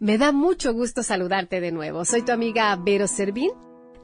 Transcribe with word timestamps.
Me 0.00 0.16
da 0.16 0.30
mucho 0.30 0.72
gusto 0.72 1.02
saludarte 1.02 1.60
de 1.60 1.72
nuevo. 1.72 2.04
Soy 2.04 2.22
tu 2.22 2.30
amiga 2.30 2.76
Vero 2.76 3.08
Servín. 3.08 3.50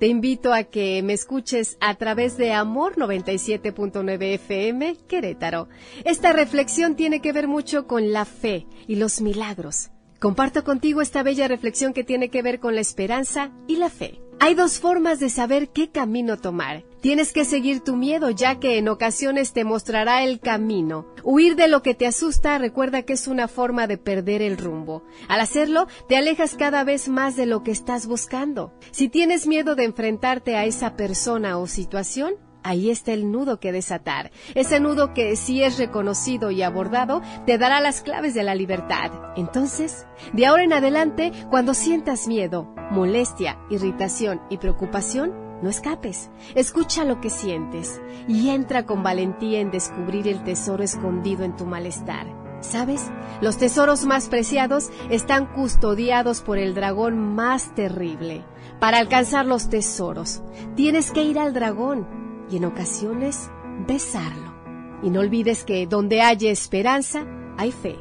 Te 0.01 0.09
invito 0.09 0.53
a 0.53 0.65
que 0.65 1.01
me 1.05 1.13
escuches 1.13 1.77
a 1.81 1.95
través 1.95 2.37
de 2.37 2.53
Amor 2.53 2.97
97.9 2.97 4.35
FM 4.35 4.97
Querétaro. 5.07 5.69
Esta 6.05 6.33
reflexión 6.33 6.97
tiene 6.97 7.21
que 7.21 7.33
ver 7.33 7.47
mucho 7.47 7.87
con 7.87 8.13
la 8.13 8.25
fe 8.25 8.67
y 8.89 8.97
los 8.97 9.21
milagros. 9.21 9.91
Comparto 10.19 10.65
contigo 10.65 11.01
esta 11.01 11.23
bella 11.23 11.47
reflexión 11.47 11.93
que 11.93 12.03
tiene 12.03 12.29
que 12.29 12.43
ver 12.43 12.59
con 12.59 12.75
la 12.75 12.81
esperanza 12.81 13.53
y 13.69 13.77
la 13.77 13.89
fe. 13.89 14.21
Hay 14.41 14.57
dos 14.57 14.81
formas 14.81 15.21
de 15.21 15.31
saber 15.31 15.69
qué 15.69 15.91
camino 15.91 16.39
tomar. 16.39 16.83
Tienes 17.05 17.35
que 17.35 17.45
seguir 17.45 17.81
tu 17.81 17.97
miedo 17.97 18.31
ya 18.31 18.59
que 18.59 18.79
en 18.79 18.89
ocasiones 18.89 19.53
te 19.53 19.63
mostrará 19.63 20.25
el 20.25 20.41
camino. 20.41 21.05
Huir 21.23 21.55
de 21.55 21.69
lo 21.69 21.83
que 21.83 21.95
te 21.95 22.07
asusta 22.07 22.57
recuerda 22.57 23.03
que 23.03 23.13
es 23.13 23.29
una 23.29 23.47
forma 23.47 23.87
de 23.87 23.99
perder 23.99 24.41
el 24.41 24.57
rumbo. 24.57 25.05
Al 25.29 25.43
hacerlo, 25.43 25.87
te 26.09 26.17
alejas 26.17 26.55
cada 26.55 26.83
vez 26.83 27.11
más 27.11 27.37
de 27.37 27.45
lo 27.45 27.63
que 27.63 27.73
estás 27.73 28.07
buscando. 28.07 28.73
Si 28.91 29.11
tienes 29.11 29.47
miedo 29.47 29.75
de 29.75 29.85
enfrentarte 29.85 30.57
a 30.57 30.65
esa 30.65 30.97
persona 30.97 31.59
o 31.59 31.67
situación, 31.67 32.37
ahí 32.63 32.89
está 32.89 33.13
el 33.13 33.31
nudo 33.31 33.61
que 33.61 33.71
desatar. 33.71 34.31
Ese 34.55 34.81
nudo 34.81 35.13
que 35.13 35.37
si 35.37 35.63
es 35.63 35.77
reconocido 35.77 36.51
y 36.51 36.63
abordado, 36.63 37.21
te 37.45 37.59
dará 37.59 37.83
las 37.83 38.01
claves 38.01 38.33
de 38.33 38.45
la 38.45 38.55
libertad. 38.55 39.13
Entonces, 39.37 40.07
de 40.33 40.47
ahora 40.47 40.65
en 40.65 40.73
adelante, 40.73 41.33
cuando 41.51 41.75
sientas 41.75 42.27
miedo, 42.29 42.75
molestia, 42.91 43.59
irritación 43.69 44.41
y 44.49 44.57
preocupación, 44.57 45.44
no 45.65 45.71
escapes. 45.71 46.31
Escucha 46.55 47.05
lo 47.05 47.21
que 47.21 47.31
sientes 47.31 48.01
y 48.29 48.51
entra 48.51 48.85
con 48.85 49.03
valentía 49.03 49.61
en 49.61 49.71
descubrir 49.71 50.29
el 50.29 50.45
tesoro 50.45 50.85
escondido 50.85 51.43
en 51.43 51.57
tu 51.57 51.65
malestar. 51.65 52.27
¿Sabes? 52.61 53.11
Los 53.41 53.57
tesoros 53.57 54.05
más 54.05 54.29
preciados 54.29 54.91
están 55.11 55.47
custodiados 55.47 56.43
por 56.43 56.59
el 56.59 56.75
dragón 56.75 57.35
más 57.35 57.75
terrible. 57.75 58.45
Para 58.79 58.99
alcanzar 58.99 59.47
los 59.47 59.69
tesoros, 59.69 60.43
tienes 60.77 61.11
que 61.11 61.25
ir 61.25 61.39
al 61.39 61.53
dragón 61.53 62.07
y 62.51 62.59
en 62.59 62.67
ocasiones 62.67 63.51
besarlo. 63.87 64.55
Y 65.03 65.11
no 65.11 65.21
olvides 65.21 65.65
que 65.65 65.87
donde 65.87 66.21
hay 66.23 66.47
esperanza, 66.47 67.27
hay 67.57 67.73
fe. 67.73 67.97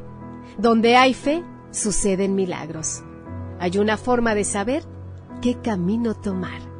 Donde 0.58 0.96
hay 0.96 1.14
fe, 1.14 1.44
suceden 1.72 2.36
milagros. 2.36 3.04
Hay 3.60 3.78
una 3.78 3.98
forma 3.98 4.36
de 4.36 4.44
saber 4.44 4.84
qué 5.42 5.60
camino 5.62 6.14
tomar. 6.14 6.73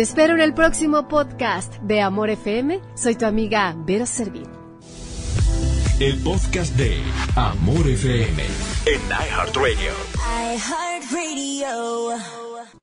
Te 0.00 0.04
espero 0.04 0.32
en 0.32 0.40
el 0.40 0.54
próximo 0.54 1.08
podcast 1.08 1.74
de 1.82 2.00
Amor 2.00 2.30
FM. 2.30 2.80
Soy 2.94 3.16
tu 3.16 3.26
amiga 3.26 3.74
Vero 3.76 4.06
Servín. 4.06 4.48
El 6.00 6.18
podcast 6.22 6.74
de 6.76 7.02
Amor 7.36 7.86
FM 7.86 8.42
en 8.86 9.00
iHeartRadio. 9.10 9.92
iHeartRadio. 10.54 12.16